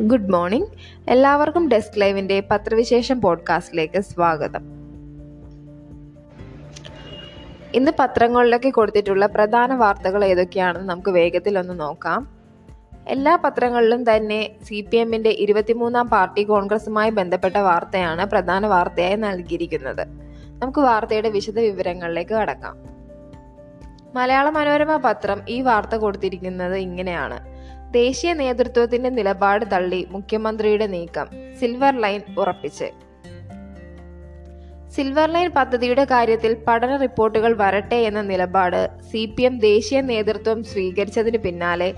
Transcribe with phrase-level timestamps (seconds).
[0.00, 0.68] Good morning
[1.08, 4.60] എല്ലാവർക്കും desk ലൈവിന്റെ പത്രവിശേഷം പോഡ്കാസ്റ്റിലേക്ക് സ്വാഗതം.
[7.74, 12.28] ഇന്ന് പത്രങ്ങളിലൊക്കെ കൊടുത്തിട്ടുള്ള പ്രധാന വാർത്തകൾ ഏതൊക്കെയാണെന്ന് നമുക്ക് വേഗത്തിൽ ഒന്ന് നോക്കാം.
[13.08, 20.08] എല്ലാ പത്രങ്ങളിലും തന്നെ സി പി എമ്മിന്റെ ഇരുപത്തിമൂന്നാം പാർട്ടി കോൺഗ്രസുമായി ബന്ധപ്പെട്ട വാർത്തയാണ് പ്രധാന വാർത്തയായി നൽകിയിരിക്കുന്നത്.
[20.62, 22.76] നമുക്ക് വാർത്തയുടെ വിശദ വിവരങ്ങളിലേക്ക് കടക്കാം.
[24.14, 27.47] മലയാള മനോരമ പത്രം ഈ വാർത്ത കൊടുത്തിരിക്കുന്നത് ഇങ്ങനെയാണ്.
[27.90, 31.28] ദേശീയ നേതൃത്വത്തിന്റെ നിലപാട് തള്ളി മുഖ്യമന്ത്രിയുടെ നീക്കം
[31.60, 32.88] സിൽവർ ലൈൻ ഉറപ്പിച്ച്.
[34.96, 41.38] സിൽവർ ലൈൻ പദ്ധതിയുടെ കാര്യത്തിൽ പഠന റിപ്പോർട്ടുകൾ വരട്ടെ എന്ന നിലപാട് സി പി എം ദേശീയ നേതൃത്വം സ്വീകരിച്ചതിന്
[41.38, 41.94] പിന്നാലെ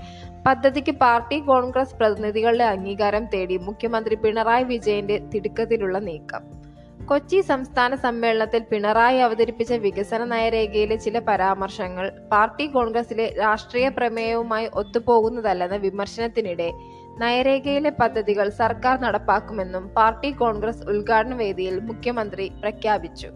[0.47, 6.60] പദ്ധതിക്ക് പാർട്ടി കോൺഗ്രസ് പ്രതിനിധികളുടെ അംഗീകാരം തേടി മുഖ്യമന്ത്രി പിണറായി വിജയന്റെ തിടുക്കത്തിലുള്ള നീക്കം.
[7.07, 16.69] കൊച്ചി സംസ്ഥാന സമ്മേളനത്തിൽ പിണറായി അവതരിപ്പിച്ച വികസന നയരേഖയിലെ ചില പരാമർശങ്ങൾ പാർട്ടി കോൺഗ്രസിലെ രാഷ്ട്രീയ പ്രമേയവുമായി ഒത്തുപോകുന്നതല്ലെന്ന വിമർശനത്തിനിടെ
[17.19, 23.29] നയരേഖയിലെ പദ്ധതികൾ സർക്കാർ നടപ്പാക്കുമെന്നും പാർട്ടി കോൺഗ്രസ് ഉദ്ഘാടന വേദിയിൽ മുഖ്യമന്ത്രി പ്രഖ്യാപിച്ചു.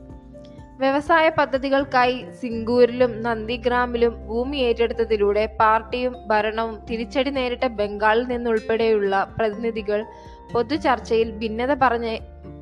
[0.79, 10.05] വ്യവസായ പദ്ധതികൾക്കായി സിംഗൂരിലും നന്ദിഗ്രാമിലും ഭൂമി ഏറ്റെടുത്തതിലൂടെ പാർട്ടിയും ഭരണവും തിരിച്ചടി നേരിട്ട ബംഗാളിൽ നിന്നുൾപ്പെടെയുള്ള പ്രതിനിധികൾ
[10.53, 12.07] പൊതുചർച്ചയിൽ ഭിന്നത പറഞ്ഞ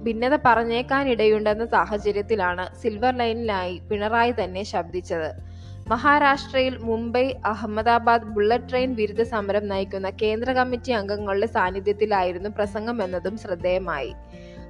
[0.05, 5.29] ഭിന്നത പറഞ്ഞേക്കാനിടയുണ്ടെന്ന സാഹചര്യത്തിലാണ് സിൽവർ ലൈനിലായി പിണറായി തന്നെ ശബ്ദിച്ചത്.
[5.89, 14.11] മഹാരാഷ്ട്രയിൽ മുംബൈ അഹമ്മദാബാദ് ബുള്ളറ്റ് ട്രെയിൻ വിരുദ്ധ സമരം നയിക്കുന്ന കേന്ദ്ര കമ്മിറ്റി അംഗങ്ങളുടെ സാന്നിധ്യത്തിലായിരുന്നു പ്രസംഗം എന്നതും ശ്രദ്ധേയമായി.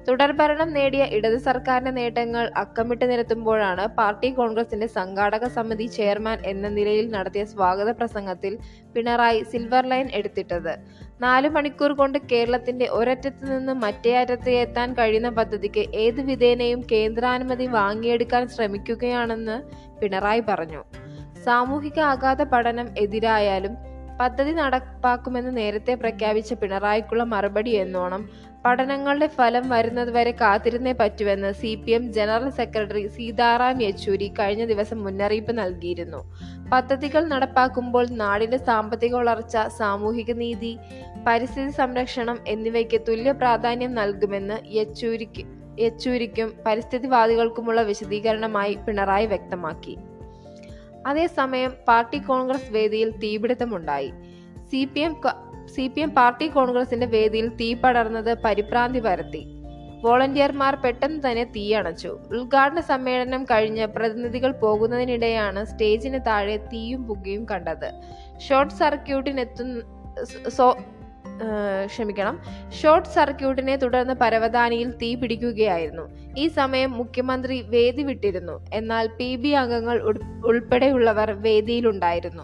[0.08, 7.44] തുടർഭരണം നേടിയ ഇടത് സർക്കാരിന്റെ നേട്ടങ്ങൾ അക്കമിട്ട് നിരത്തുമ്പോഴാണ് പാർട്ടി കോൺഗ്രസിന്റെ സംഘാടക സമിതി ചെയർമാൻ എന്ന നിലയിൽ നടത്തിയ
[7.44, 8.58] സ്വാഗത പ്രസംഗത്തിൽ
[8.94, 10.78] പിണറായി സിൽവർ ലൈൻ എടുത്തിട്ടത്.
[11.20, 18.48] നാലു മണിക്കൂർ കൊണ്ട് കേരളത്തിന്റെ ഒരറ്റത്ത് നിന്ന് മറ്റേ അറ്റത്ത് എത്താൻ കഴിയുന്ന പദ്ധതിക്ക് ഏത് വിധേനയും കേന്ദ്രാനുമതി വാങ്ങിയെടുക്കാൻ
[18.48, 19.62] ശ്രമിക്കുകയാണെന്ന്
[20.00, 20.82] പിണറായി പറഞ്ഞു.
[21.44, 28.28] സാമൂഹിക ആഘാത പഠനം എതിരായാലും പദ്ധതി നടപ്പാക്കുമെന്ന് നേരത്തെ പ്രഖ്യാപിച്ച പിണറായിക്കുള്ള മറുപടി എന്നോണം.
[28.66, 35.58] പഠനങ്ങളുടെ ഫലം വരുന്നതുവരെ കാത്തിരുന്നേ പറ്റുമെന്ന് C P M general secretary Sitaram Yechury കഴിഞ്ഞ ദിവസം മുന്നറിയിപ്പ്
[35.58, 36.20] നൽകിയിരുന്നു.
[36.72, 40.78] പദ്ധതികൾ നടപ്പാക്കുമ്പോൾ നാടിന്റെ സാമ്പത്തിക വളർച്ച സാമൂഹിക നീതി
[41.26, 45.44] പരിസ്ഥിതി സംരക്ഷണം എന്നിവയ്ക്ക് തുല്യ പ്രാധാന്യം നൽകുമെന്ന് യെച്ചൂരിക്ക്
[45.80, 50.13] യെച്ചൂരിക്കും പരിസ്ഥിതിവാദികൾക്കുമുള്ള വിശദീകരണമായി പിണറായി വ്യക്തമാക്കി.
[51.06, 54.12] അതേസമയം പാർട്ടി കോൺഗ്രസ് വേദിയിൽ തീപിടുത്തമുണ്ടായി.
[54.70, 55.16] C P M
[55.74, 59.42] C P M party കോൺഗ്രസിന്റെ വേദിയിൽ തീ പടർന്നത് പരിഭ്രാന്തി പരത്തി.
[60.04, 62.08] വോളണ്ടിയർമാർ പെട്ടെന്ന് തന്നെ തീ അണച്ചു.
[62.08, 67.88] ഉദ്ഘാടന സമ്മേളനം കഴിഞ്ഞ് പ്രതിനിധികൾ പോകുന്നതിനിടെയാണ് സ്റ്റേജിന് താഴെ തീയും പുകയും കണ്ടത്.
[68.48, 69.82] ഷോർട്ട് സർക്യൂട്ടിനെത്തുന്ന
[71.86, 72.42] ക്ഷമിക്കണം.
[72.82, 76.02] ഷോർട്ട് സർക്യൂട്ടിനെ തുടർന്ന് പരവതാനിയിൽ തീ പിടിക്കുകയായിരുന്നു.
[76.38, 78.66] ഈ സമയം മുഖ്യമന്ത്രി വേദി വിട്ടിരുന്നു.
[78.74, 80.02] എന്നാൽ പി ബി അംഗങ്ങൾ
[80.46, 82.42] ഉൾപ്പെടെയുള്ളവർ വേദിയിലുണ്ടായിരുന്നു.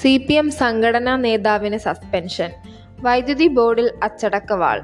[0.00, 2.50] സി പി എം സംഘടനാ നേതാവിന് സസ്പെൻഷൻ.
[3.00, 4.82] വൈദ്യുതി ബോർഡിൽ അച്ചടക്കവാൾ.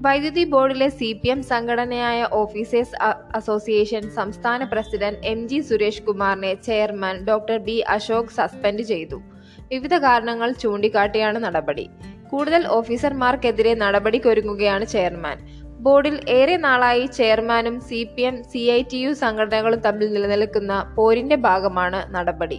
[0.00, 3.02] വൈദ്യുതി ബോർഡിലെ സി പി എം സംഘടനയായ ഓഫീസേഴ്സ്
[3.34, 9.22] അസോസിയേഷൻ സംസ്ഥാന പ്രസിഡന്റ് എം ജി സുരേഷ് കുമാറിനെ chairman doctor B Ashok suspend ചെയ്തു.
[9.70, 11.86] വിവിധ കാരണങ്ങൾ ചൂണ്ടിക്കാട്ടിയാണ് നടപടി.
[12.30, 15.38] കൂടുതൽ ഓഫീസർമാർക്കെതിരെ നടപടിക്കൊരുങ്ങുകയാണ് ചെയർമാൻ.
[15.84, 21.36] ബോർഡിൽ ഏറെ നാളായി ചെയർമാനും C P M C I T U സംഘടനകളും തമ്മിൽ നിലനിൽക്കുന്ന പോരിന്റെ
[21.36, 22.58] ഭാഗമാണ് നടപടി.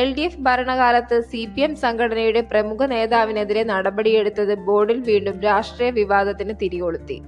[0.00, 6.54] എൽ ഡി എഫ് ഭരണകാലത്ത് സി പി എം സംഘടനയുടെ പ്രമുഖ നേതാവിനെതിരെ നടപടിയെടുത്തത് ബോർഡിൽ വീണ്ടും രാഷ്ട്രീയ വിവാദത്തിന്
[6.62, 7.18] തിരികൊളുത്തി.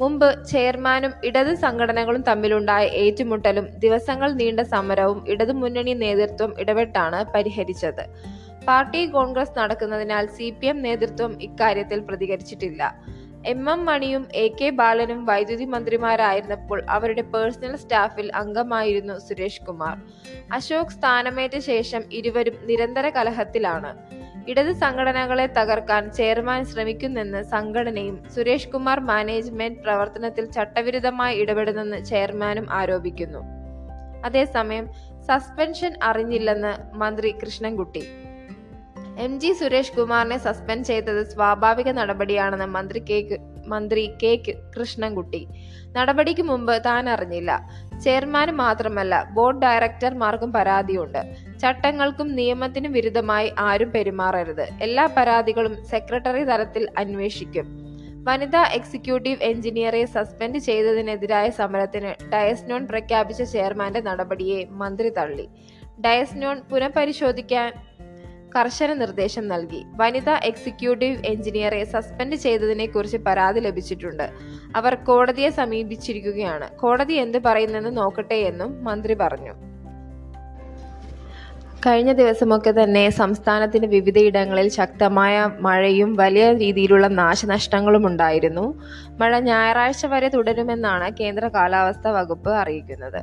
[0.00, 8.04] മുമ്പ് ചെയർമാനും ഇടത് സംഘടനകളും തമ്മിലുണ്ടായ ഏറ്റുമുട്ടലും ദിവസങ്ങൾ നീണ്ട സമരവും ഇടതുമുന്നണി നേതൃത്വം ഇടപെട്ടാണ് പരിഹരിച്ചത്.
[8.68, 12.98] പാർട്ടി കോൺഗ്രസ് നടക്കുന്നതിനാൽ സി പി എം നേതൃത്വം ഇക്കാര്യത്തിൽ പ്രതികരിച്ചിട്ടില്ല.
[13.46, 19.96] എം എം മണിയും എ കെ ബാലനും വൈദ്യുതി മന്ത്രിമാരായിരുന്നപ്പോൾ അവരുടെ പേഴ്സണൽ സ്റ്റാഫിൽ അംഗമായിരുന്നു സുരേഷ് കുമാർ.
[20.52, 23.96] അശോക് സ്ഥാനമേറ്റ ശേഷം ഇരുവരും നിരന്തര കലഹത്തിലാണ്.
[24.48, 33.38] ഇടത് സംഘടനകളെ തകർക്കാൻ ചെയർമാൻ ശ്രമിക്കുന്നെന്ന് സംഘടനയും സുരേഷ് കുമാർ മാനേജ്മെന്റ് പ്രവർത്തനത്തിൽ ചട്ടവിരുദ്ധമായി ഇടപെടുന്നെന്ന് ചെയർമാനും ആരോപിക്കുന്നു.
[34.24, 34.88] അതേസമയം
[35.22, 38.21] സസ്പെൻഷൻ അറിഞ്ഞില്ലെന്ന് മന്ത്രി കൃഷ്ണൻകുട്ടി.
[39.18, 44.42] എം ജി സുരേഷ് കുമാറിനെ സസ്പെൻഡ് ചെയ്തത് സ്വാഭാവിക നടപടിയാണെന്ന് മന്ത്രി കെ മന്ത്രി കെ
[44.78, 45.48] കൃഷ്ണൻകുട്ടി.
[45.86, 47.68] നടപടിക്ക് മുമ്പ് താൻ അറിഞ്ഞില്ല.
[48.04, 51.34] ചെയർമാന് മാത്രമല്ല ബോർഡ് ഡയറക്ടർമാർക്കും പരാതിയുണ്ട്.
[51.58, 54.68] ചട്ടങ്ങൾക്കും നിയമത്തിനും വിരുദ്ധമായി ആരും പെരുമാറരുത്.
[54.82, 57.66] എല്ലാ പരാതികളും സെക്രട്ടറി തലത്തിൽ അന്വേഷിക്കും.
[58.24, 65.48] വനിതാ എക്സിക്യൂട്ടീവ് എഞ്ചിനീയറെ സസ്പെൻഡ് ചെയ്തതിനെതിരായ സമരത്തിന് ഡയസ്നോൺ പ്രഖ്യാപിച്ച ചെയർമാന്റെ നടപടിയെ മന്ത്രി തള്ളി.
[66.00, 67.72] ഡയസ്നോൺ പുനഃപരിശോധിക്കാൻ
[68.56, 69.84] കർശന നിർദ്ദേശം നൽകി.
[69.96, 74.30] വനിതാ എക്സിക്യൂട്ടീവ് എഞ്ചിനീയറെ സസ്പെൻഡ് ചെയ്തതിനെ കുറിച്ച് പരാതി ലഭിച്ചിട്ടുണ്ട്.
[74.76, 76.70] അവർ കോടതിയെ സമീപിച്ചിരിക്കുകയാണ്.
[76.70, 79.52] കോടതി എന്ത് പറയുന്നെന്ന് നോക്കട്ടെ എന്നും മന്ത്രി പറഞ്ഞു.
[81.86, 88.82] കഴിഞ്ഞ ദിവസമൊക്കെ തന്നെ സംസ്ഥാനത്തിന്റെ വിവിധയിടങ്ങളിൽ ശക്തമായ മഴയും വലിയ രീതിയിലുള്ള നാശനഷ്ടങ്ങളും ഉണ്ടായിരുന്നു.
[89.18, 93.22] മഴ ഞായറാഴ്ച വരെ തുടരുമെന്നാണ് കേന്ദ്ര കാലാവസ്ഥാ വകുപ്പ് അറിയിക്കുന്നത്.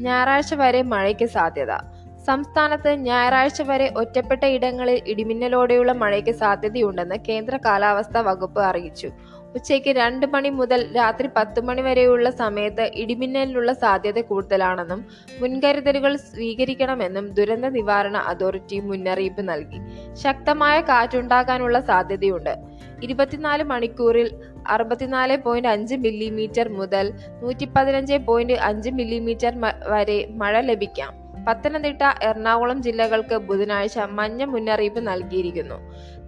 [0.00, 1.91] ഞായറാഴ്ച വരെ മഴയ്ക്ക് സാധ്യത.
[2.26, 9.10] സംസ്ഥാനത്ത് ഞായറാഴ്ച വരെ ഒറ്റപ്പെട്ട ഇടങ്ങളിൽ ഇടിമിന്നലോടെയുള്ള മഴയ്ക്ക് സാധ്യതയുണ്ടെന്ന് കേന്ദ്ര കാലാവസ്ഥാ വകുപ്പ് അറിയിച്ചു.
[9.54, 15.06] ഉച്ചയ്ക്ക് രണ്ട് മണി മുതൽ രാത്രി പത്ത് മണി വരെയുള്ള സമയത്ത് ഇടിമിന്നലിനുള്ള സാധ്യത കൂടുതലാണെന്നും
[15.40, 19.80] മുൻകരുതലുകൾ സ്വീകരിക്കണമെന്നും ദുരന്ത നിവാരണ അതോറിറ്റി മുന്നറിയിപ്പ് നൽകി.
[20.14, 22.56] ശക്തമായ കാറ്റുണ്ടാകാനുള്ള സാധ്യതയുണ്ട്.
[23.02, 24.30] ഇരുപത്തിനാല് മണിക്കൂറിൽ
[24.68, 29.54] അറുപത്തിനാല് പോയിന്റ് അഞ്ച് മില്ലിമീറ്റർ മുതൽ നൂറ്റി പതിനഞ്ച് പോയിന്റ് അഞ്ച് മില്ലിമീറ്റർ
[29.88, 31.21] വരെ മഴ ലഭിക്കാം.
[31.48, 35.74] പത്തനംതിട്ട എറണാകുളം ജില്ലകൾക്ക് ബുധനാഴ്ച മഞ്ഞ മുന്നറിയിപ്പ് നൽകിയിരിക്കുന്നു.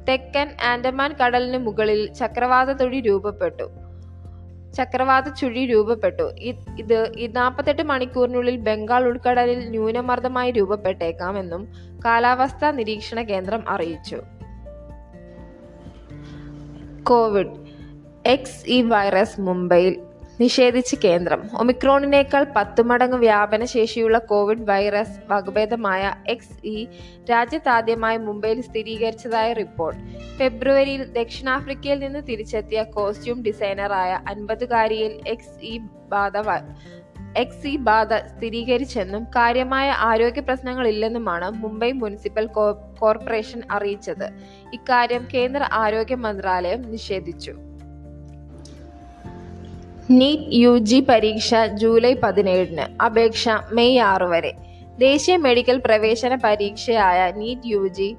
[0.09, 3.63] തെക്കൻ ആൻഡമാൻ കടലിന് മുകളിൽ ചക്രവാത തൊഴി രൂപപ്പെട്ടു.
[4.75, 6.23] ചക്രവാത ചുഴി രൂപപ്പെട്ടു.
[6.23, 11.69] ഇത് നാൽപ്പത്തെട്ട് മണിക്കൂറിനുള്ളിൽ ബംഗാൾ ഉൾക്കടലിൽ ന്യൂനമർദ്ദമായി രൂപപ്പെട്ടേക്കാമെന്നും
[12.05, 14.23] കാലാവസ്ഥാ നിരീക്ഷണ കേന്ദ്രം അറിയിച്ചു.
[17.03, 17.57] കോവിഡ്.
[18.27, 20.01] എക്സ് ഇ വൈറസ് മുംബൈയിൽ
[20.41, 21.51] നിഷേധിച്ച് കേന്ദ്രം.
[21.59, 26.87] ഒമിക്രോണിനേക്കാൾ പത്തു മടങ്ങ് വ്യാപന ശേഷിയുള്ള കോവിഡ് വൈറസ് വകഭേദമായ എക്സ് ഇ
[27.31, 30.01] രാജ്യത്താദ്യമായി മുംബൈയിൽ സ്ഥിരീകരിച്ചതായ റിപ്പോർട്ട്.
[30.37, 35.79] ഫെബ്രുവരിയിൽ ദക്ഷിണാഫ്രിക്കയിൽ നിന്ന് തിരിച്ചെത്തിയ കോസ്റ്റ്യൂം ഡിസൈനറായ അൻപതുകാരിയിൽ എക്സ് ഇ
[36.09, 36.33] ബാധ
[37.37, 44.27] എക്സ് ബാധ സ്ഥിരീകരിച്ചെന്നും കാര്യമായ ആരോഗ്യ പ്രശ്നങ്ങളില്ലെന്നുമാണ് മുംബൈ മുനിസിപ്പൽ കോർപ്പറേഷൻ അറിയിച്ചത്.
[44.73, 47.55] ഇക്കാര്യം കേന്ദ്ര ആരോഗ്യ മന്ത്രാലയം നിഷേധിച്ചു.
[50.11, 53.03] നീറ്റ് യു ജി പരീക്ഷ ജൂലൈ പതിനേഴിന്.
[53.03, 54.53] അപേക്ഷ മെയ് ആറ് വരെ.
[54.99, 58.17] ദേശീയ മെഡിക്കൽ പ്രവേശന പരീക്ഷയായ നീറ്റ് യു ജി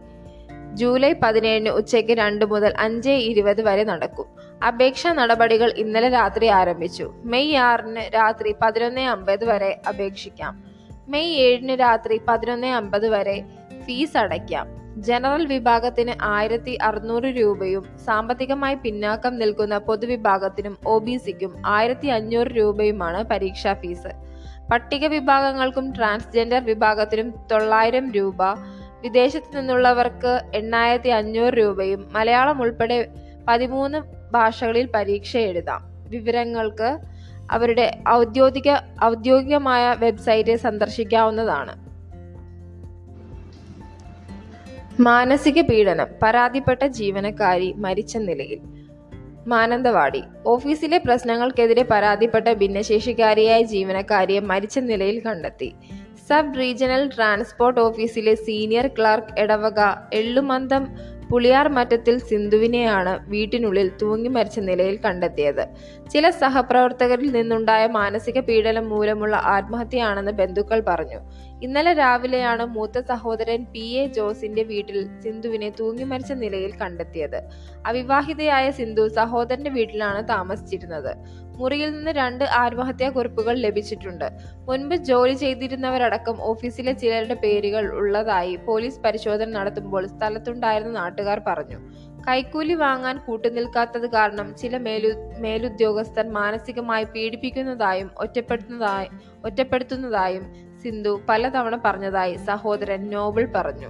[0.74, 4.26] ജൂലൈ പതിനേഴിന് ഉച്ചയ്ക്ക് രണ്ട് മുതൽ അഞ്ച് ഇരുപത് വരെ നടക്കും.
[4.68, 7.14] അപേക്ഷാ നടപടികൾ ഇന്നലെ രാത്രി ആരംഭിച്ചു.
[7.24, 10.64] മെയ് ആറിന് രാത്രി പതിനൊന്ന് അമ്പത് വരെ അപേക്ഷിക്കാം.
[11.08, 13.44] മെയ് ഏഴിന് രാത്രി പതിനൊന്ന് അമ്പത് വരെ
[13.86, 14.85] ഫീസ് അടയ്ക്കാം.
[14.98, 23.24] ജനറൽ വിഭാഗത്തിന് ആയിരത്തി അറുന്നൂറ് രൂപയും സാമ്പത്തികമായി പിന്നാക്കം നിൽക്കുന്ന പൊതുവിഭാഗത്തിനും ഒ ബി സിക്കും ആയിരത്തി അഞ്ഞൂറ് രൂപയുമാണ്
[23.24, 24.12] പരീക്ഷാ ഫീസ്.
[24.72, 28.44] പട്ടിക വിഭാഗങ്ങൾക്കും ട്രാൻസ്ജെൻഡർ വിഭാഗത്തിനും തൊള്ളായിരം രൂപ
[29.02, 33.10] വിദേശത്തു നിന്നുള്ളവർക്ക് എണ്ണായിരത്തി അഞ്ഞൂറ് രൂപയും മലയാളം ഉൾപ്പെടെ
[33.48, 34.02] പതിമൂന്ന്
[34.34, 35.82] ഭാഷകളിൽ പരീക്ഷ എഴുതാം.
[36.10, 36.98] വിവരങ്ങൾക്ക്
[37.52, 38.70] അവരുടെ ഔദ്യോഗിക
[39.04, 41.85] ഔദ്യോഗികമായ വെബ്സൈറ്റ് സന്ദർശിക്കാവുന്നതാണ്.
[45.00, 48.60] മാനസിക പീഡനം പരാതിപ്പെട്ട ജീവനക്കാരി മരിച്ച നിലയിൽ.
[49.48, 50.24] മാനന്തവാടി.
[50.48, 55.74] ഓഫീസിലെ പ്രശ്നങ്ങൾക്കെതിരെ പരാതിപ്പെട്ട ഭിന്നശേഷിക്കാരിയായ ജീവനക്കാരിയെ മരിച്ച നിലയിൽ കണ്ടെത്തി.
[56.30, 59.80] സബ് റീജിയണൽ ട്രാൻസ്പോർട്ട് ഓഫീസിലെ സീനിയർ ക്ലർക്ക് എടവക
[60.14, 60.88] എള്ളുമന്തം
[61.30, 65.68] പുളിയാർ മറ്റത്തിൽ സിന്ധുവിനെയാണ് വീട്ടിനുള്ളിൽ തൂങ്ങി മരിച്ച നിലയിൽ കണ്ടെത്തിയത്.
[66.12, 71.20] ചില സഹപ്രവർത്തകരിൽ നിന്നുണ്ടായ മാനസിക പീഡനം മൂലമുള്ള ആത്മഹത്യയാണെന്ന് ബന്ധുക്കൾ പറഞ്ഞു.
[71.64, 73.80] ഇന്നലെ രാവിലെയാണ് മൂത്ത സഹോദരൻ പി.
[73.80, 74.08] എ.
[74.08, 77.42] ജോസിന്റെ വീട്ടിൽ സിന്ധുവിനെ തൂങ്ങി മരിച്ച നിലയിൽ കണ്ടെത്തിയത്.
[77.86, 81.45] അവിവാഹിതയായ സിന്ധു സഹോദരന്റെ വീട്ടിലാണ് താമസിച്ചിരുന്നത്.
[81.56, 84.26] മുറിയിൽ നിന്ന് രണ്ട് ആത്മഹത്യാ കുറിപ്പുകൾ ലഭിച്ചിട്ടുണ്ട്.
[84.68, 91.80] മുൻപ് ജോലി ചെയ്തിരുന്നവരടക്കം ഓഫീസിലെ ചിലരുടെ പേരുകൾ ഉള്ളതായി പോലീസ് പരിശോധന നടത്തുമ്പോൾ സ്ഥലത്തുണ്ടായിരുന്ന നാട്ടുകാർ പറഞ്ഞു.
[92.28, 95.10] കൈക്കൂലി വാങ്ങാൻ കൂട്ടുനിൽക്കാത്തത് കാരണം ചില മേലു
[95.40, 99.08] മേലുദ്യോഗസ്ഥർ മാനസികമായി പീഡിപ്പിക്കുന്നതായും ഒറ്റപ്പെടുത്തുന്നതായി
[99.46, 100.54] ഒറ്റപ്പെടുത്തുന്നതായും
[100.84, 103.88] സിന്ധു പലതവണ പറഞ്ഞതായി സഹോദരൻ നോബിൾ പറഞ്ഞു.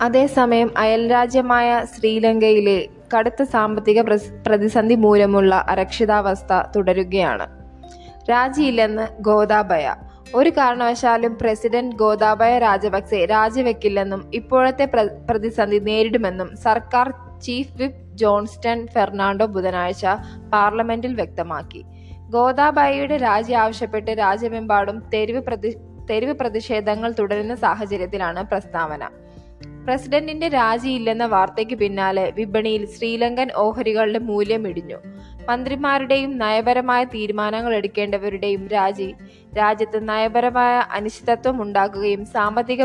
[0.00, 4.00] അതേസമയം അയൽരാജ്യമായ ശ്രീലങ്കയിലെ കടുത്ത സാമ്പത്തിക
[4.46, 7.46] പ്രതിസന്ധി മൂലമുള്ള അരക്ഷിതാവസ്ഥ തുടരുകയാണ്.
[8.30, 9.94] രാജിയില്ലെന്ന് ഗോദാബയ
[10.34, 14.84] ഒരു കാരണവശാലും പ്രസിഡന്റ് ഗോദാബയ രാജപക്സെ രാജിവെക്കില്ലെന്നും ഇപ്പോഴത്തെ
[15.30, 17.08] പ്രതിസന്ധി നേരിടുമെന്നും സർക്കാർ
[17.42, 20.06] ചീഫ് വിപ്പ് ജോൺസ്റ്റൺ ഫെർണാണ്ടോ ബുധനാഴ്ച
[20.52, 21.82] പാർലമെന്റിൽ വ്യക്തമാക്കി.
[22.30, 25.70] ഗോദാബായിയുടെ രാജി ആവശ്യപ്പെട്ട് രാജ്യമെമ്പാടും തെരുവ് പ്രതി
[26.10, 29.02] തെരുവ് പ്രതിഷേധങ്ങൾ തുടരുന്ന സാഹചര്യത്തിലാണ് പ്രസ്താവന.
[29.88, 34.96] പ്രസിഡന്റിന്റെ രാജിയില്ലെന്ന വാർത്തയ്ക്ക് പിന്നാലെ വിപണിയിൽ ശ്രീലങ്കൻ ഓഹരികളുടെ മൂല്യം ഇടിഞ്ഞു.
[35.50, 39.14] മന്ത്രിമാരുടെയും നയപരമായ തീരുമാനങ്ങൾ എടുക്കേണ്ടവരുടെയും രാജി
[39.58, 42.82] രാജ്യത്ത് നയപരമായ അനിശ്ചിതത്വം ഉണ്ടാക്കുകയും സാമ്പത്തിക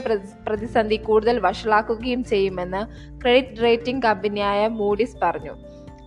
[0.48, 2.82] പ്രതിസന്ധി കൂടുതൽ വഷളാക്കുകയും ചെയ്യുമെന്ന്
[3.22, 5.52] ക്രെഡിറ്റ് റേറ്റിംഗ് കമ്പനിയായ മൂഡിസ് പറഞ്ഞു.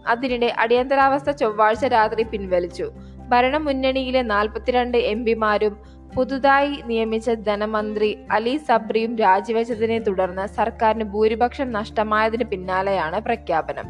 [0.06, 2.92] അതിനിടെ അടിയന്തരാവസ്ഥ ചൊവ്വാഴ്ച രാത്രി പിൻവലിച്ചു.
[3.28, 13.20] ഭരണമുന്നണിയിലെ നാൽപ്പത്തിരണ്ട് എം പിമാരും പുതുതായി നിയമിച്ച ധനമന്ത്രി അലി സബ്രിയും രാജിവെച്ചതിനെ തുടർന്ന് സർക്കാരിന് ഭൂരിപക്ഷം നഷ്ടമായതിന് പിന്നാലെയാണ്
[13.20, 13.88] പ്രഖ്യാപനം.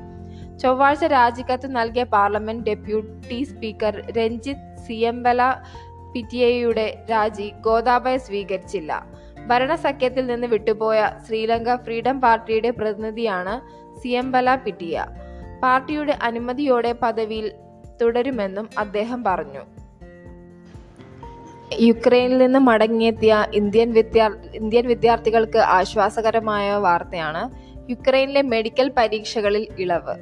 [0.59, 5.54] ചൊവ്വാഴ്ച രാജിക്കത്ത് നൽകിയ പാർലമെന്റ് ഡെപ്യൂട്ടി സ്പീക്കർ രഞ്ജിത്ത് സിയംബല
[6.14, 9.06] പിറ്റിയയുടെ രാജി ഗോദാബയ സ്വീകരിച്ചില്ല.
[9.47, 13.56] ഭരണസഖ്യത്തിൽ നിന്ന് വിട്ടുപോയ ശ്രീലങ്ക ഫ്രീഡം പാർട്ടിയുടെ പ്രതിനിധിയാണ്
[14.00, 15.06] സിയംബല പിറ്റിയ.
[15.62, 17.52] പാർട്ടിയുടെ അനുമതിയോടെ പദവിയിൽ
[18.00, 19.75] തുടരുമെന്നും അദ്ദേഹം പറഞ്ഞു.
[21.75, 30.14] യുക്രൈനിൽ നിന്ന് മടങ്ങിയെത്തിയ ഇന്ത്യൻ വിദ്യാർ ഇന്ത്യൻ വിദ്യാർത്ഥികൾക്ക് ആശ്വാസകരമായ വാർത്തയാണ് യുക്രൈനിലെ മെഡിക്കൽ പരീക്ഷകളിൽ ഇളവ്.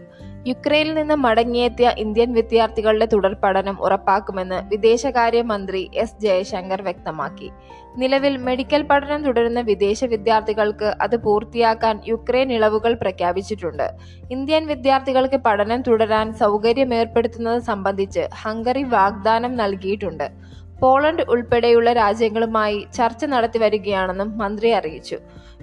[0.47, 7.51] യുക്രൈനിൽ നിന്ന് മടങ്ങിയെത്തിയ ഇന്ത്യൻ വിദ്യാർത്ഥികളുടെ തുടർ പഠനം ഉറപ്പാക്കുമെന്ന് വിദേശകാര്യമന്ത്രി എസ് ജയശങ്കർ വ്യക്തമാക്കി.
[7.97, 13.91] നിലവിൽ മെഡിക്കൽ പഠനം തുടരുന്ന വിദേശ വിദ്യാർത്ഥികൾക്ക് അത് പൂർത്തിയാക്കാൻ യുക്രൈൻ ഇളവുകൾ പ്രഖ്യാപിച്ചിട്ടുണ്ട്.
[14.31, 20.55] ഇന്ത്യൻ വിദ്യാർത്ഥികൾക്ക് പഠനം തുടരാൻ സൗകര്യമേർപ്പെടുത്തുന്നത് സംബന്ധിച്ച് ഹംഗറി വാഗ്ദാനം നൽകിയിട്ടുണ്ട്.
[20.83, 25.19] പോളണ്ട് ഉൾപ്പെടെയുള്ള രാജ്യങ്ങളുമായി ചർച്ച നടത്തി വരികയാണെന്നും മന്ത്രി അറിയിച്ചു.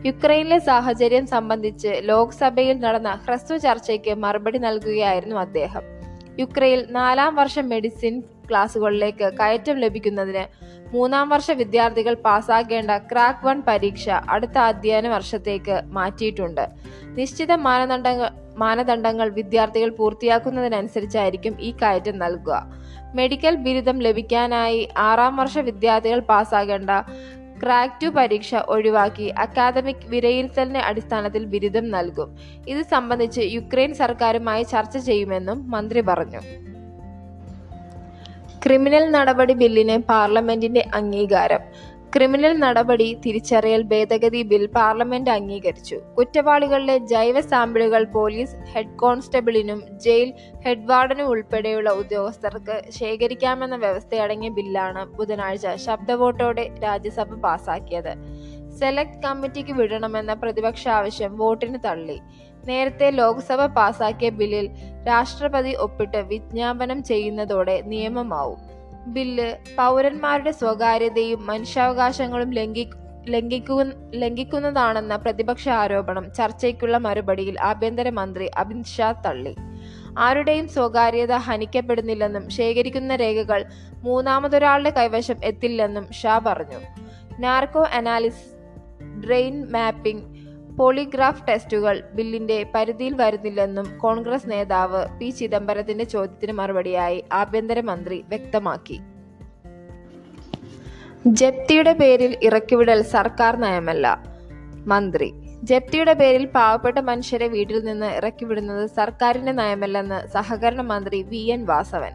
[0.06, 5.82] യുക്രൈനിലെ സാഹചര്യം സംബന്ധിച്ച് ലോക്സഭയിൽ നടന്ന ഹ്രസ്വ ചർച്ചയ്ക്ക് മറുപടി നൽകുകയായിരുന്നു അദ്ദേഹം.
[6.40, 14.58] യുക്രൈൻ നാലാം വർഷ മെഡിസിൻ ക്ലാസുകളിലേക്ക് കയറ്റം ലഭിക്കുന്നതിന് മൂന്നാം വർഷ വിദ്യാർത്ഥികൾ പാസ്സാക്കേണ്ട ക്രാക്ക് വൺ പരീക്ഷ അടുത്ത
[14.58, 16.66] അധ്യയന വർഷത്തേക്ക് മാറ്റിയിട്ടുണ്ട്.
[17.06, 22.81] നിശ്ചിത മാനദണ്ഡങ്ങൾ മാനദണ്ഡങ്ങൾ വിദ്യാർത്ഥികൾ പൂർത്തിയാക്കുന്നതിനനുസരിച്ചായിരിക്കും ഈ കയറ്റം നൽകുക.
[23.16, 26.90] മെഡിക്കൽ ബിരുദം ലഭിക്കാനായി ആറാം വർഷ വിദ്യാർത്ഥികൾ പാസ്സാകേണ്ട
[27.64, 32.38] ക്രാക്ക് ടു പരീക്ഷ ഒഴിവാക്കി അക്കാദമിക് വിലയിരുത്തലിന്റെ അടിസ്ഥാനത്തിൽ ബിരുദം നൽകും.
[32.68, 36.42] ഇത് സംബന്ധിച്ച് യുക്രൈൻ സർക്കാരുമായി ചർച്ച ചെയ്യുമെന്നും മന്ത്രി പറഞ്ഞു.
[38.66, 41.60] ക്രിമിനൽ നടപടി ബില്ലിന് പാർലമെന്റിന്റെ അംഗീകാരം.
[42.16, 45.98] ക്രിമിനൽ നടപടി തിരിച്ചറിയൽ ഭേദഗതി ബിൽ പാർലമെന്റ് അംഗീകരിച്ചു.
[46.18, 50.34] കുറ്റവാളികളുടെ ജൈവ സാമ്പിളുകൾ പോലീസ് ഹെഡ് കോൺസ്റ്റബിളിനും ജയിൽ
[50.66, 58.14] ഹെഡ് വാർഡനും ഉൾപ്പെടെയുള്ള ഉദ്യോഗസ്ഥർക്ക് ശേഖരിക്കാമെന്ന വ്യവസ്ഥയടങ്ങിയ ബില്ലാണ് ബുധനാഴ്ച ശബ്ദവോട്ടോടെ രാജ്യസഭ പാസാക്കിയത്.
[58.80, 62.20] സെലക്ട് കമ്മിറ്റിക്ക് വിടണമെന്ന പ്രതിപക്ഷ ആവശ്യം വോട്ടിന് തള്ളി.
[62.66, 64.70] നേരത്തെ ലോക്സഭ പാസാക്കിയ ബില്ലിൽ
[65.08, 68.71] രാഷ്ട്രപതി ഒപ്പിട്ട് വിജ്ഞാപനം ചെയ്യുന്നതോടെ നിയമമാവും.
[69.08, 72.90] ബില്ല് പൗരന്മാരുടെ സ്വകാര്യതയും മനുഷ്യാവകാശങ്ങളും ലംഘി
[73.30, 79.56] ലംഘിക്കു ലംഘിക്കുന്നതാണെന്ന പ്രതിപക്ഷ ആരോപണം ചർച്ചയ്ക്കുള്ള മറുപടിയിൽ ആഭ്യന്തരമന്ത്രി അമിത് ഷാ തള്ളി.
[80.18, 83.66] ആരുടെയും സ്വകാര്യത ഹനിക്കപ്പെടുന്നില്ലെന്നും ശേഖരിക്കുന്ന രേഖകൾ
[84.04, 86.80] മൂന്നാമതൊരാളുടെ കൈവശം എത്തില്ലെന്നും ഷാ പറഞ്ഞു.
[87.40, 88.62] Narco analysis
[89.26, 90.31] brain mapping
[90.82, 99.00] polygraph ടെസ്റ്റുകൾ ബില്ലിന്റെ പരിധിയിൽ വരുന്നില്ലെന്നും കോൺഗ്രസ് നേതാവ് പി ചിദംബരത്തിന്റെ ചോദ്യത്തിന് മറുപടിയായി ആഭ്യന്തരമന്ത്രി വ്യക്തമാക്കി.
[101.28, 104.24] ജപ്തിയുടെ പേരിൽ ഇറക്കിവിടൽ സർക്കാർ നയമല്ല.
[104.88, 105.34] മന്ത്രി
[105.64, 112.12] ജപ്തിയുടെ പേരിൽ പാവപ്പെട്ട മനുഷ്യരെ വീട്ടിൽ നിന്ന് ഇറക്കിവിടുന്നത് സർക്കാരിന്റെ നയമല്ലെന്ന് സഹകരണ മന്ത്രി V N Vasavan.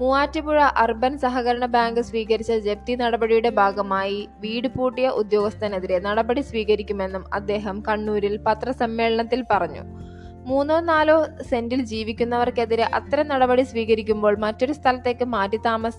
[0.00, 8.36] Muvattupuzha urban സഹകരണ ബാങ്ക് സ്വീകരിച്ച ജപ്തി നടപടിയുടെ ഭാഗമായി വീട് പൂട്ടിയ ഉദ്യോഗസ്ഥനെതിരെ നടപടി സ്വീകരിക്കുമെന്നും അദ്ദേഹം കണ്ണൂരിൽ
[8.46, 9.82] പത്രസമ്മേളനത്തിൽ പറഞ്ഞു.
[10.50, 11.16] മൂന്നോ നാലോ
[11.50, 15.94] സെന്റിൽ ജീവിക്കുന്നവർക്കെതിരെ അത്തരം നടപടി സ്വീകരിക്കുമ്പോൾ മറ്റൊരു സ്ഥലത്തേക്ക് മാറ്റി താമസ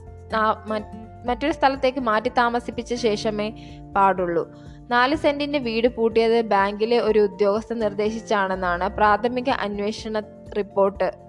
[1.28, 3.48] മറ്റൊരു സ്ഥലത്തേക്ക് മാറ്റി താമസിപ്പിച്ച ശേഷമേ
[3.96, 4.44] പാടുള്ളൂ.
[4.92, 10.20] നാല് സെന്റിന്റെ വീട് പൂട്ടിയത് ബാങ്കിലെ ഒരു ഉദ്യോഗസ്ഥൻ നിർദ്ദേശിച്ചാണെന്നാണ് പ്രാഥമിക അന്വേഷണ
[10.58, 11.29] റിപ്പോർട്ട്.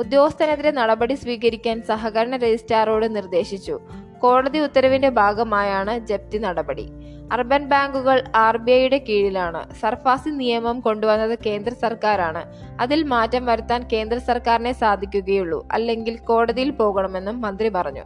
[0.00, 3.80] ഉദ്യോഗസ്ഥനെതിരെ നടപടി സ്വീകരിക്കാൻ സഹകരണ രജിസ്ട്രാറോട് നിർദ്ദേശിച്ചു.
[4.22, 6.90] കോടതി ഉത്തരവിന്റെ ഭാഗമായാണ് ജപ്തി നടപടി.
[7.32, 9.74] അർബൻ ബാങ്കുകൾ ആർ ബി ഐയുടെ കീഴിലാണ്.
[9.74, 12.42] സർഫാസി നിയമം കൊണ്ടുവന്നത് കേന്ദ്ര സർക്കാരാണ്.
[12.80, 15.68] അതിൽ മാറ്റം വരുത്താൻ കേന്ദ്ര സർക്കാരിനെ സാധിക്കുകയുള്ളൂ.
[15.72, 18.04] അല്ലെങ്കിൽ കോടതിയിൽ പോകണമെന്നും മന്ത്രി പറഞ്ഞു.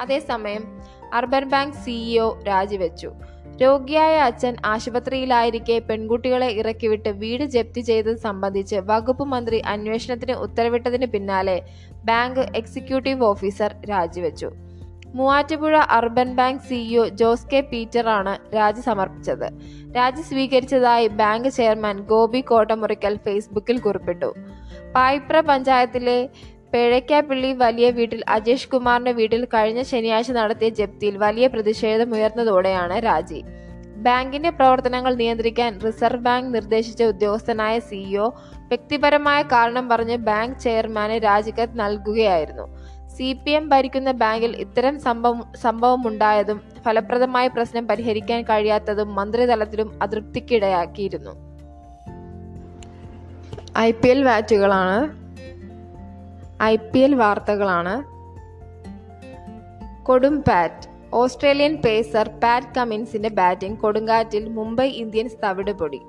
[0.00, 0.64] അതേസമയം
[1.14, 3.12] അർബൻ ബാങ്ക് സിഇഒ രാജിവെച്ചു.
[3.62, 11.62] രോഗിയായ അച്ഛൻ ആശുപത്രിയിലായിരിക്കെ പെൺകുട്ടികളെ ഇറക്കിവിട്ട് വീട് ജപ്തി ചെയ്തത് സംബന്ധിച്ച് വകുപ്പ് മന്ത്രി അന്വേഷണത്തിന് ഉത്തരവിട്ടതിന് പിന്നാലെ
[12.04, 14.50] ബാങ്ക് എക്സിക്യൂട്ടീവ് ഓഫീസർ രാജിവെച്ചു.
[15.14, 19.48] Muvattupuzha urban bank CEO Jose K പീറ്ററാണ് രാജി സമർപ്പിച്ചത്.
[19.96, 24.34] രാജി സ്വീകരിച്ചതായി ബാങ്ക് ചെയർമാൻ ഗോപി കോട്ടമുറിക്കൽ ഫേസ്ബുക്കിൽ കുറിപ്പിട്ടു.
[24.94, 26.28] പായിപ്ര പഞ്ചായത്തിലെ
[26.72, 33.44] പേഴയ്ക്കാപ്പള്ളി വലിയ വീട്ടിൽ അജേഷ് കുമാറിന്റെ വീട്ടിൽ കഴിഞ്ഞ ശനിയാഴ്ച നടത്തിയ ജപ്തിയിൽ വലിയ പ്രതിഷേധമുയർന്നതോടെയാണ് രാജി.
[33.96, 42.76] ബാങ്കിന്റെ പ്രവർത്തനങ്ങൾ നിയന്ത്രിക്കാൻ റിസർവ് ബാങ്ക് നിർദ്ദേശിച്ച ഉദ്യോഗസ്ഥനായ സിഇഒ വ്യക്തിപരമായ കാരണം പറഞ്ഞ് ബാങ്ക് ചെയർമാന് രാജിക്കത്ത് നൽകുകയായിരുന്നു.
[43.08, 51.30] സി പി എം ഭരിക്കുന്ന ബാങ്കിൽ ഇത്തരം സംഭവം സംഭവമുണ്ടായതും ഫലപ്രദമായ പ്രശ്നം പരിഹരിക്കാൻ കഴിയാത്തതും മന്ത്രിതലത്തിലും അതൃപ്തിക്കിടയാക്കിയിരുന്നു.
[53.78, 55.19] ഐ പി എൽ വാറ്റുകളാണ്
[56.62, 58.20] ഐ പി എൽ വാർത്തകളാണ്.
[60.02, 60.90] കൊടും പാറ്റ്.
[61.14, 66.00] ഓസ്ട്രേലിയൻ പേസർ പാറ്റ് കമിൻസിന്റെ ബാറ്റിംഗ് കൊടുങ്കാറ്റിൽ മുംബൈ ഇന്ത്യൻസ് തവിട് പൊടി.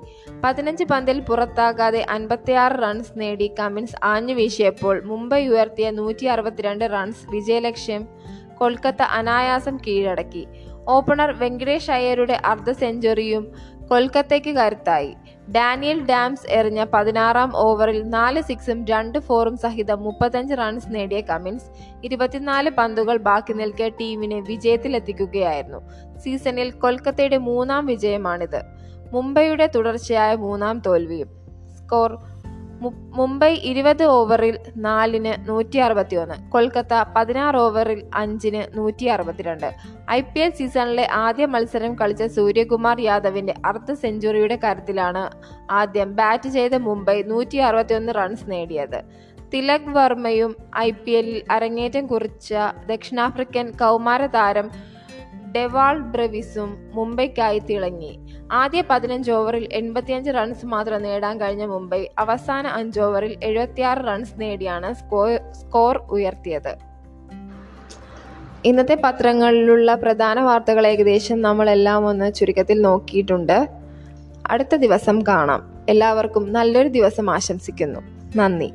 [0.44, 8.08] പതിനഞ്ച് പന്തിൽ പുറത്താകാതെ അൻപത്തിയാറ് റൺസ് നേടി കമിൻസ് ആഞ്ഞു വീശിയപ്പോൾ മുംബൈ ഉയർത്തിയ നൂറ്റി അറുപത്തിരണ്ട് റൺസ് വിജയലക്ഷ്യം
[8.54, 10.46] കൊൽക്കത്ത അനായാസം കീഴടക്കി.
[10.88, 13.52] ഓപ്പണർ വെങ്കടേഷ് അയ്യരുടെ അർദ്ധ സെഞ്ചുറിയും
[13.88, 15.16] കൊൽക്കത്തയ്ക്ക് കരുത്തായി.
[15.50, 21.64] ഡാനിയൽ ഡാംസ് എറിഞ്ഞ പതിനാറാം ഓവറിൽ നാല് സിക്സും രണ്ട് ഫോറും സഹിതം മുപ്പത്തഞ്ച് റൺസ് നേടിയ കമിൻസ്
[22.04, 25.78] ഇരുപത്തിനാല് പന്തുകൾ ബാക്കി നിൽക്കെ ടീമിനെ വിജയത്തിലെത്തിക്കുകയായിരുന്നു.
[26.18, 28.62] സീസണിൽ കൊൽക്കത്തയുടെ മൂന്നാം വിജയമാണിത്.
[29.12, 31.28] മുംബൈയുടെ തുടർച്ചയായ മൂന്നാം തോൽവിയും.
[31.78, 32.31] സ്കോർ
[33.18, 39.66] മുംബൈ ഇരുപത് ഓവറിൽ നാലിന് നൂറ്റി അറുപത്തി ഒന്ന് കൊൽക്കത്ത പതിനാറ് ഓവറിൽ അഞ്ചിന് നൂറ്റി അറുപത്തിരണ്ട്
[40.10, 45.30] ഐ പി എൽ സീസണിലെ ആദ്യ മത്സരം കളിച്ച സൂര്യകുമാർ യാദവിന്റെ അർദ്ധ സെഞ്ചുറിയുടെ കാര്യത്തിലാണ്
[45.70, 49.00] ആദ്യം ബാറ്റ് ചെയ്ത മുംബൈ നൂറ്റി അറുപത്തിയൊന്ന് റൺസ് നേടിയത്.
[49.54, 52.54] തിലക് വർമ്മയും ഐ പി എല്ലിൽ അരങ്ങേറ്റം കുറിച്ച
[52.86, 54.70] ദക്ഷിണാഫ്രിക്കൻ കൗമാര താരം
[55.52, 58.12] ഡെവാൾ ബ്രവിസും മുംബൈക്കായി തിളങ്ങി.
[58.52, 64.94] ആദ്യ പതിനഞ്ച് ഓവറിൽ എൺപത്തിയഞ്ച് റൺസ് മാത്രം നേടാൻ കഴിഞ്ഞ മുംബൈ അവസാന അഞ്ച് ഓവറിൽ എഴുപത്തിയാറ് റൺസ് നേടിയാണ്
[65.52, 66.76] സ്കോർ ഉയർത്തിയത്.
[68.64, 73.68] ഇന്നത്തെ പത്രങ്ങളിലുള്ള പ്രധാന വാർത്തകൾ ഏകദേശം നമ്മളെല്ലാം ഒന്ന് ചുരുക്കത്തിൽ നോക്കിയിട്ടുണ്ട്.
[74.46, 75.72] അടുത്ത ദിവസം കാണാം.
[75.88, 78.00] എല്ലാവർക്കും നല്ലൊരു ദിവസം ആശംസിക്കുന്നു.
[78.36, 78.72] നന്ദി.